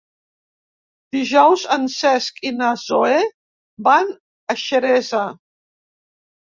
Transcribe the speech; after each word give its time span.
Dijous 1.15 1.65
en 1.75 1.85
Cesc 1.97 2.41
i 2.51 2.55
na 2.63 2.71
Zoè 2.87 3.21
van 3.91 4.13
a 4.55 4.59
Xeresa. 4.67 5.27